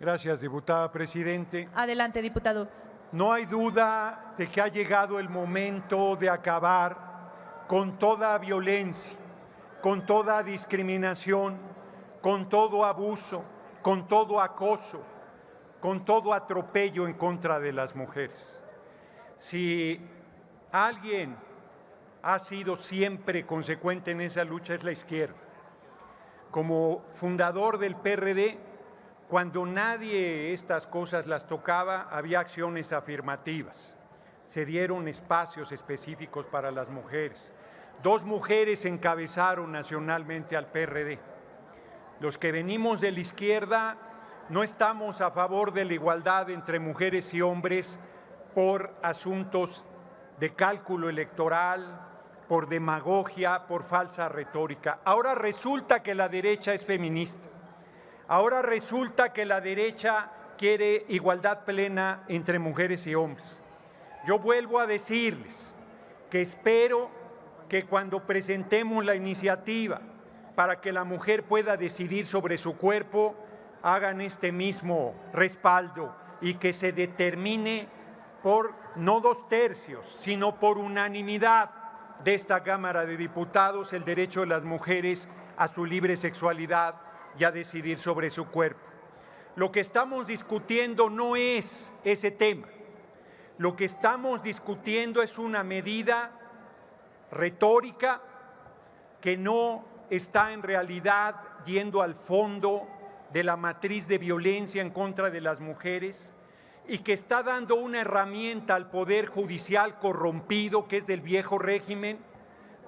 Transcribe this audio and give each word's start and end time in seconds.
Gracias, 0.00 0.40
diputada 0.40 0.90
presidente. 0.90 1.68
Adelante, 1.74 2.22
diputado. 2.22 2.66
No 3.12 3.34
hay 3.34 3.44
duda 3.44 4.32
de 4.38 4.48
que 4.48 4.62
ha 4.62 4.68
llegado 4.68 5.20
el 5.20 5.28
momento 5.28 6.16
de 6.16 6.30
acabar 6.30 7.66
con 7.68 7.98
toda 7.98 8.38
violencia, 8.38 9.18
con 9.82 10.06
toda 10.06 10.42
discriminación, 10.42 11.58
con 12.22 12.48
todo 12.48 12.86
abuso, 12.86 13.44
con 13.82 14.08
todo 14.08 14.40
acoso, 14.40 15.02
con 15.80 16.02
todo 16.02 16.32
atropello 16.32 17.06
en 17.06 17.12
contra 17.12 17.60
de 17.60 17.74
las 17.74 17.94
mujeres. 17.94 18.58
Si 19.36 20.00
alguien 20.72 21.36
ha 22.22 22.38
sido 22.38 22.74
siempre 22.76 23.44
consecuente 23.44 24.12
en 24.12 24.22
esa 24.22 24.44
lucha 24.44 24.74
es 24.74 24.82
la 24.82 24.92
izquierda. 24.92 25.36
Como 26.50 27.04
fundador 27.12 27.76
del 27.76 27.96
PRD, 27.96 28.69
cuando 29.30 29.64
nadie 29.64 30.52
estas 30.52 30.88
cosas 30.88 31.28
las 31.28 31.46
tocaba, 31.46 32.08
había 32.10 32.40
acciones 32.40 32.92
afirmativas. 32.92 33.94
Se 34.44 34.66
dieron 34.66 35.06
espacios 35.06 35.70
específicos 35.70 36.48
para 36.48 36.72
las 36.72 36.88
mujeres. 36.88 37.52
Dos 38.02 38.24
mujeres 38.24 38.84
encabezaron 38.84 39.70
nacionalmente 39.70 40.56
al 40.56 40.66
PRD. 40.66 41.20
Los 42.18 42.38
que 42.38 42.50
venimos 42.50 43.00
de 43.00 43.12
la 43.12 43.20
izquierda 43.20 43.96
no 44.48 44.64
estamos 44.64 45.20
a 45.20 45.30
favor 45.30 45.72
de 45.72 45.84
la 45.84 45.94
igualdad 45.94 46.50
entre 46.50 46.80
mujeres 46.80 47.32
y 47.32 47.40
hombres 47.40 48.00
por 48.52 48.92
asuntos 49.00 49.84
de 50.40 50.56
cálculo 50.56 51.08
electoral, 51.08 52.00
por 52.48 52.68
demagogia, 52.68 53.68
por 53.68 53.84
falsa 53.84 54.28
retórica. 54.28 54.98
Ahora 55.04 55.36
resulta 55.36 56.02
que 56.02 56.16
la 56.16 56.28
derecha 56.28 56.74
es 56.74 56.84
feminista. 56.84 57.59
Ahora 58.30 58.62
resulta 58.62 59.32
que 59.32 59.44
la 59.44 59.60
derecha 59.60 60.30
quiere 60.56 61.04
igualdad 61.08 61.64
plena 61.64 62.22
entre 62.28 62.60
mujeres 62.60 63.04
y 63.08 63.16
hombres. 63.16 63.60
Yo 64.24 64.38
vuelvo 64.38 64.78
a 64.78 64.86
decirles 64.86 65.74
que 66.30 66.40
espero 66.40 67.10
que 67.68 67.86
cuando 67.86 68.24
presentemos 68.28 69.04
la 69.04 69.16
iniciativa 69.16 70.00
para 70.54 70.80
que 70.80 70.92
la 70.92 71.02
mujer 71.02 71.42
pueda 71.42 71.76
decidir 71.76 72.24
sobre 72.24 72.56
su 72.56 72.76
cuerpo, 72.76 73.34
hagan 73.82 74.20
este 74.20 74.52
mismo 74.52 75.12
respaldo 75.32 76.14
y 76.40 76.54
que 76.54 76.72
se 76.72 76.92
determine 76.92 77.88
por 78.44 78.74
no 78.94 79.18
dos 79.18 79.48
tercios, 79.48 80.08
sino 80.20 80.60
por 80.60 80.78
unanimidad 80.78 81.70
de 82.22 82.36
esta 82.36 82.62
Cámara 82.62 83.04
de 83.04 83.16
Diputados 83.16 83.92
el 83.92 84.04
derecho 84.04 84.42
de 84.42 84.46
las 84.46 84.62
mujeres 84.62 85.28
a 85.56 85.66
su 85.66 85.84
libre 85.84 86.16
sexualidad 86.16 87.09
y 87.38 87.44
a 87.44 87.50
decidir 87.50 87.98
sobre 87.98 88.30
su 88.30 88.46
cuerpo. 88.46 88.80
Lo 89.56 89.72
que 89.72 89.80
estamos 89.80 90.26
discutiendo 90.26 91.10
no 91.10 91.36
es 91.36 91.92
ese 92.04 92.30
tema. 92.30 92.68
Lo 93.58 93.76
que 93.76 93.84
estamos 93.84 94.42
discutiendo 94.42 95.22
es 95.22 95.38
una 95.38 95.62
medida 95.62 96.30
retórica 97.30 98.22
que 99.20 99.36
no 99.36 99.84
está 100.08 100.52
en 100.52 100.62
realidad 100.62 101.36
yendo 101.64 102.02
al 102.02 102.14
fondo 102.14 102.88
de 103.32 103.44
la 103.44 103.56
matriz 103.56 104.08
de 104.08 104.18
violencia 104.18 104.82
en 104.82 104.90
contra 104.90 105.30
de 105.30 105.40
las 105.40 105.60
mujeres 105.60 106.34
y 106.88 106.98
que 106.98 107.12
está 107.12 107.42
dando 107.42 107.76
una 107.76 108.00
herramienta 108.00 108.74
al 108.74 108.90
Poder 108.90 109.26
Judicial 109.26 109.98
corrompido, 109.98 110.88
que 110.88 110.96
es 110.96 111.06
del 111.06 111.20
viejo 111.20 111.58
régimen, 111.58 112.18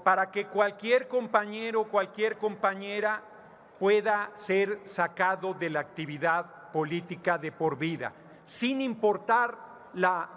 para 0.03 0.31
que 0.31 0.47
cualquier 0.47 1.07
compañero, 1.07 1.85
cualquier 1.85 2.37
compañera 2.37 3.23
pueda 3.83 4.31
ser 4.37 4.79
sacado 4.85 5.55
de 5.55 5.69
la 5.69 5.81
actividad 5.81 6.71
política 6.71 7.37
de 7.37 7.51
por 7.51 7.77
vida, 7.77 8.13
sin 8.47 8.81
importar 8.81 9.59
la 9.95 10.31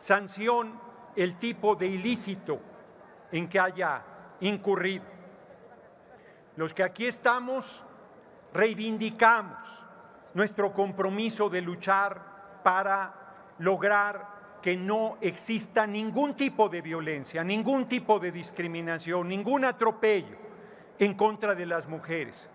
sanción, 0.00 0.80
el 1.14 1.38
tipo 1.38 1.76
de 1.76 1.86
ilícito 1.86 2.58
en 3.30 3.48
que 3.48 3.60
haya 3.60 4.02
incurrido. 4.40 5.04
Los 6.56 6.74
que 6.74 6.82
aquí 6.82 7.06
estamos 7.06 7.84
reivindicamos 8.52 9.62
nuestro 10.34 10.72
compromiso 10.72 11.48
de 11.48 11.62
luchar 11.62 12.60
para 12.64 13.14
lograr 13.60 14.58
que 14.60 14.76
no 14.76 15.18
exista 15.20 15.86
ningún 15.86 16.34
tipo 16.34 16.68
de 16.68 16.82
violencia, 16.82 17.44
ningún 17.44 17.86
tipo 17.86 18.18
de 18.18 18.32
discriminación, 18.32 19.28
ningún 19.28 19.64
atropello 19.64 20.36
en 20.98 21.14
contra 21.14 21.54
de 21.54 21.64
las 21.64 21.86
mujeres. 21.86 22.50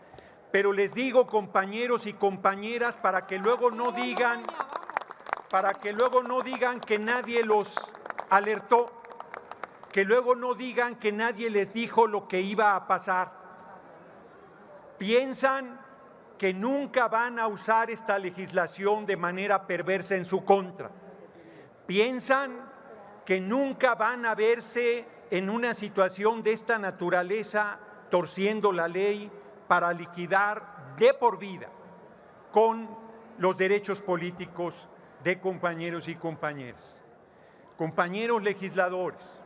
Pero 0.54 0.72
les 0.72 0.94
digo, 0.94 1.26
compañeros 1.26 2.06
y 2.06 2.14
compañeras, 2.14 2.98
para 2.98 3.26
que 3.26 3.40
luego 3.40 3.72
no 3.72 3.92
digan, 3.92 4.44
para 5.50 5.74
que 5.74 5.92
luego 5.92 6.22
no 6.22 6.42
digan 6.44 6.80
que 6.80 7.00
nadie 7.00 7.44
los 7.44 7.74
alertó, 8.30 9.02
que 9.92 10.06
luego 10.06 10.36
no 10.36 10.54
digan 10.54 10.98
que 10.98 11.12
nadie 11.12 11.50
les 11.50 11.74
dijo 11.74 12.06
lo 12.06 12.28
que 12.28 12.42
iba 12.42 12.76
a 12.76 12.86
pasar. 12.86 13.32
Piensan 15.00 15.80
que 16.38 16.54
nunca 16.54 17.08
van 17.08 17.40
a 17.40 17.48
usar 17.48 17.90
esta 17.90 18.20
legislación 18.20 19.08
de 19.08 19.18
manera 19.18 19.66
perversa 19.66 20.18
en 20.18 20.24
su 20.24 20.46
contra. 20.46 20.92
Piensan 21.88 22.70
que 23.26 23.40
nunca 23.40 23.96
van 23.96 24.24
a 24.28 24.36
verse 24.36 25.08
en 25.32 25.50
una 25.50 25.74
situación 25.74 26.44
de 26.44 26.54
esta 26.54 26.78
naturaleza 26.78 27.80
torciendo 28.12 28.72
la 28.72 28.88
ley 28.88 29.32
para 29.74 29.92
liquidar 29.92 30.94
de 31.00 31.16
por 31.16 31.40
vida 31.40 31.68
con 32.52 32.88
los 33.40 33.58
derechos 33.58 34.02
políticos 34.02 34.88
de 35.24 35.40
compañeros 35.40 36.08
y 36.08 36.14
compañeras. 36.14 37.02
Compañeros 37.76 38.44
legisladores, 38.44 39.44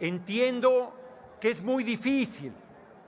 entiendo 0.00 0.96
que 1.38 1.50
es 1.50 1.62
muy 1.62 1.84
difícil 1.84 2.54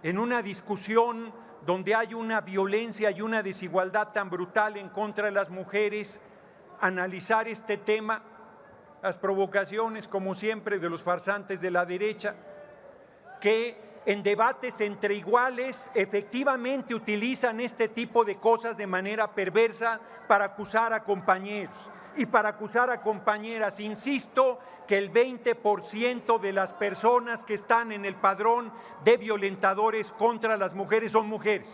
en 0.03 0.19
una 0.19 0.43
discusión 0.43 1.32
donde 1.65 1.94
hay 1.94 2.12
una 2.12 2.43
violencia 2.43 3.11
y 3.11 3.22
una 3.22 3.43
desigualdad 3.43 4.12
tan 4.12 4.28
brutal 4.28 4.76
en 4.76 4.91
contra 4.91 5.25
de 5.25 5.32
las 5.32 5.49
mujeres, 5.49 6.21
analizar 6.78 7.49
este 7.49 7.78
tema, 7.78 8.22
las 9.03 9.16
provocaciones, 9.16 10.06
como 10.06 10.34
siempre, 10.34 10.78
de 10.78 10.91
los 10.91 11.03
farsantes 11.03 11.62
de 11.62 11.71
la 11.71 11.87
derecha, 11.87 12.34
que 13.41 13.84
en 14.07 14.23
debates 14.23 14.81
entre 14.81 15.15
iguales 15.15 15.91
efectivamente 15.95 16.95
utilizan 16.95 17.61
este 17.61 17.89
tipo 17.89 18.25
de 18.25 18.37
cosas 18.37 18.77
de 18.77 18.87
manera 18.87 19.33
perversa 19.33 20.01
para 20.29 20.47
acusar 20.47 20.93
a 20.93 21.05
compañeros 21.05 21.77
y 22.17 22.27
para 22.27 22.51
acusar 22.51 22.91
a 22.91 23.01
compañeras. 23.01 23.81
Insisto 23.81 24.59
que 24.87 24.99
el 24.99 25.13
20% 25.13 26.39
de 26.39 26.53
las 26.53 26.73
personas 26.75 27.45
que 27.45 27.55
están 27.55 27.93
en 27.93 28.05
el 28.05 28.15
padrón 28.15 28.73
de 29.05 29.17
violentadores 29.17 30.13
contra 30.13 30.57
las 30.57 30.75
mujeres 30.75 31.13
son 31.13 31.27
mujeres. 31.27 31.71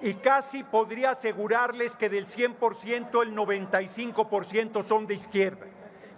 Y 0.00 0.14
casi 0.14 0.62
podría 0.62 1.10
asegurarles 1.10 1.96
que 1.96 2.08
del 2.08 2.26
100% 2.26 3.22
el 3.22 3.34
95% 3.34 4.82
son 4.84 5.06
de 5.06 5.14
izquierda. 5.14 5.66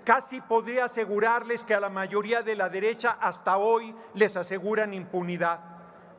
Casi 0.09 0.41
podría 0.41 0.87
asegurarles 0.87 1.65
que 1.65 1.75
a 1.75 1.81
la 1.81 1.91
mayoría 1.91 2.43
de 2.43 2.57
la 2.57 2.71
derecha 2.71 3.19
hasta 3.21 3.59
hoy 3.59 3.95
les 4.15 4.39
aseguran 4.39 4.95
impunidad. 4.95 5.61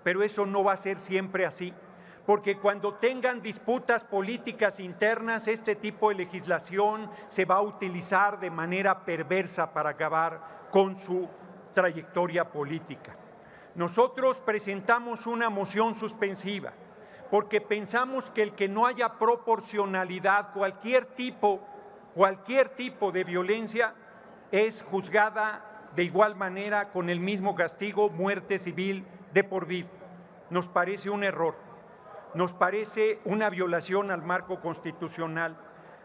Pero 0.03 0.21
eso 0.21 0.45
no 0.45 0.63
va 0.63 0.73
a 0.73 0.77
ser 0.77 0.99
siempre 0.99 1.43
así 1.43 1.73
porque 2.27 2.59
cuando 2.59 2.93
tengan 2.93 3.41
disputas 3.41 4.03
políticas 4.03 4.79
internas, 4.79 5.47
este 5.47 5.73
tipo 5.73 6.09
de 6.09 6.15
legislación 6.17 7.09
se 7.29 7.45
va 7.45 7.55
a 7.55 7.61
utilizar 7.61 8.39
de 8.39 8.51
manera 8.51 9.03
perversa 9.05 9.73
para 9.73 9.89
acabar 9.89 10.67
con 10.69 10.95
su 10.95 11.27
trayectoria 11.73 12.51
política. 12.51 13.15
Nosotros 13.73 14.39
presentamos 14.41 15.25
una 15.25 15.49
moción 15.49 15.95
suspensiva 15.95 16.73
porque 17.31 17.59
pensamos 17.59 18.29
que 18.29 18.43
el 18.43 18.53
que 18.53 18.69
no 18.69 18.85
haya 18.85 19.17
proporcionalidad, 19.17 20.53
cualquier 20.53 21.05
tipo, 21.05 21.61
cualquier 22.13 22.69
tipo 22.69 23.11
de 23.11 23.23
violencia 23.23 23.93
es 24.51 24.83
juzgada 24.83 25.89
de 25.95 26.03
igual 26.03 26.35
manera 26.35 26.89
con 26.91 27.09
el 27.09 27.19
mismo 27.19 27.55
castigo, 27.55 28.09
muerte 28.09 28.59
civil 28.59 29.05
de 29.33 29.43
por 29.43 29.65
vida. 29.65 29.89
Nos 30.49 30.67
parece 30.67 31.09
un 31.09 31.23
error 31.23 31.69
nos 32.33 32.53
parece 32.53 33.19
una 33.25 33.49
violación 33.49 34.11
al 34.11 34.21
marco 34.21 34.59
constitucional, 34.59 35.57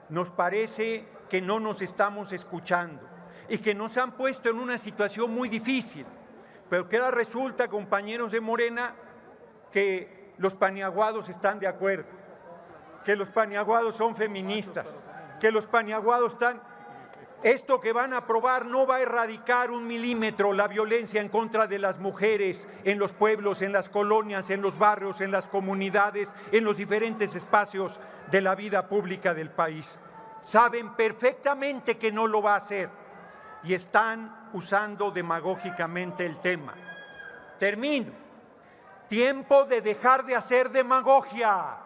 nos 0.09 0.31
parece 0.31 1.07
que 1.29 1.41
no 1.41 1.61
nos 1.61 1.83
estamos 1.83 2.33
escuchando 2.33 3.03
y 3.49 3.59
que 3.59 3.75
nos 3.75 3.97
han 3.99 4.13
puesto 4.13 4.49
en 4.49 4.59
una 4.59 4.79
situación 4.79 5.33
muy 5.33 5.49
difícil. 5.49 6.07
Pero 6.71 6.89
que 6.89 6.97
ahora 6.97 7.11
resulta, 7.11 7.69
compañeros 7.69 8.33
de 8.33 8.41
Morena, 8.41 8.95
que 9.71 10.33
los 10.39 10.57
paniaguados 10.57 11.29
están 11.29 11.59
de 11.59 11.67
acuerdo, 11.67 12.07
que 13.05 13.17
los 13.17 13.31
paniaguados 13.31 13.97
son 13.97 14.17
feministas, 14.17 15.05
que 15.45 15.53
los 15.53 15.67
paniaguados 15.67 16.33
están... 16.33 16.59
Esto 17.43 17.79
que 17.79 17.93
van 17.93 18.15
a 18.15 18.19
aprobar 18.21 18.65
no 18.65 18.87
va 18.87 18.97
a 18.97 19.03
erradicar 19.03 19.71
un 19.71 19.87
milímetro 19.87 20.55
la 20.55 20.69
violencia 20.69 21.21
en 21.21 21.29
contra 21.29 21.67
de 21.67 21.79
las 21.79 21.99
mujeres 21.99 22.67
en 22.85 22.99
los 22.99 23.13
pueblos, 23.13 23.61
en 23.61 23.71
las 23.71 23.91
colonias, 23.91 24.49
en 24.49 24.63
los 24.63 24.79
barrios, 24.79 25.21
en 25.21 25.31
las 25.31 25.47
comunidades, 25.47 26.35
en 26.51 26.65
los 26.65 26.79
diferentes 26.79 27.37
espacios 27.37 28.01
de 28.31 28.41
la 28.41 28.55
vida 28.55 28.89
pública 28.89 29.35
del 29.35 29.51
país. 29.51 29.99
Saben 30.41 30.95
perfectamente 30.95 31.99
que 31.99 32.11
no 32.11 32.27
lo 32.27 32.41
va 32.41 32.55
a 32.55 32.57
hacer 32.65 32.89
y 33.65 33.75
están 33.75 34.49
usando 34.55 35.11
demagógicamente 35.11 36.25
el 36.25 36.41
tema. 36.41 36.73
Termino. 37.59 38.13
Tiempo 39.11 39.65
de 39.65 39.83
dejar 39.83 40.25
de 40.25 40.37
hacer 40.37 40.71
demagogia 40.71 41.84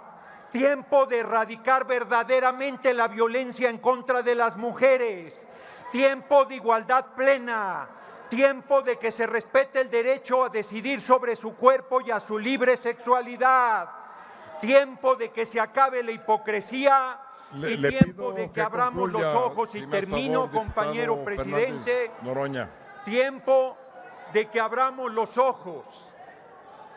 tiempo 0.51 1.07
de 1.07 1.19
erradicar 1.19 1.87
verdaderamente 1.87 2.95
la 2.95 3.09
violencia 3.09 3.69
en 3.69 3.79
contra 3.79 4.23
de 4.23 4.35
las 4.35 4.57
mujeres, 4.57 5.47
tiempo 5.93 6.45
de 6.45 6.57
igualdad 6.57 7.07
plena, 7.17 7.89
tiempo 8.29 8.83
de 8.83 8.99
que 8.99 9.11
se 9.11 9.27
respete 9.27 9.81
el 9.81 9.91
derecho 9.91 10.45
a 10.45 10.49
decidir 10.49 11.01
sobre 11.01 11.37
su 11.37 11.55
cuerpo 11.55 12.01
y 12.01 12.11
a 12.11 12.21
su 12.21 12.39
libre 12.39 12.77
sexualidad, 12.77 13.89
tiempo 14.61 15.17
de 15.17 15.31
que 15.31 15.47
se 15.47 15.61
acabe 15.61 16.03
la 16.03 16.13
hipocresía 16.13 17.21
y 17.55 17.81
tiempo 17.89 18.33
de 18.33 18.51
que, 18.51 18.61
abramos 18.61 19.11
los 19.11 19.35
ojos 19.35 19.75
y 19.75 19.87
termino, 19.87 20.51
compañero 20.51 21.25
presidente, 21.25 22.11
tiempo 23.05 23.77
de 24.33 24.49
que 24.49 24.61
abramos 24.61 25.11
los 25.13 25.39
ojos 25.39 25.87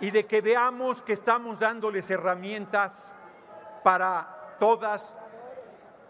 y 0.02 0.12
de 0.12 0.26
que 0.26 0.42
veamos 0.42 1.02
que 1.02 1.14
estamos 1.14 1.60
dándoles 1.60 2.10
herramientas 2.10 3.16
para 3.84 4.56
todas 4.60 5.18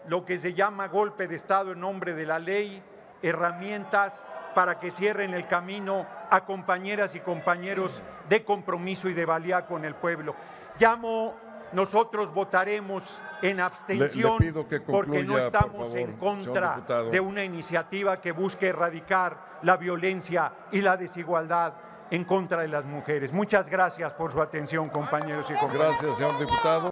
lo 0.06 0.24
que 0.24 0.38
se 0.38 0.54
llama 0.54 0.88
golpe 0.88 1.28
de 1.28 1.36
Estado 1.36 1.72
en 1.72 1.80
nombre 1.80 2.14
de 2.14 2.26
la 2.26 2.38
ley, 2.38 2.82
herramientas 3.22 4.26
para 4.54 4.78
que 4.78 4.90
cierren 4.90 5.32
el 5.34 5.46
camino 5.46 6.06
a 6.30 6.44
compañeras 6.44 7.14
y 7.14 7.20
compañeros 7.20 8.02
de 8.28 8.44
compromiso 8.44 9.08
y 9.08 9.14
de 9.14 9.24
valía 9.24 9.66
con 9.66 9.84
el 9.84 9.94
pueblo. 9.94 10.34
Llamo, 10.78 11.34
nosotros 11.72 12.32
votaremos 12.32 13.20
en 13.40 13.60
abstención 13.60 14.38
porque 14.86 15.24
no 15.24 15.38
estamos 15.38 15.94
en 15.94 16.16
contra 16.16 16.82
de 17.10 17.20
una 17.20 17.44
iniciativa 17.44 18.20
que 18.20 18.32
busque 18.32 18.68
erradicar 18.68 19.58
la 19.62 19.76
violencia 19.76 20.52
y 20.70 20.80
la 20.80 20.96
desigualdad 20.96 21.74
en 22.10 22.24
contra 22.24 22.60
de 22.60 22.68
las 22.68 22.84
mujeres. 22.84 23.32
Muchas 23.32 23.68
gracias 23.68 24.12
por 24.14 24.32
su 24.32 24.42
atención, 24.42 24.90
compañeros 24.90 25.50
y 25.50 25.54
compañeras. 25.54 26.02
Gracias, 26.02 26.16
señor 26.16 26.38
diputado. 26.38 26.91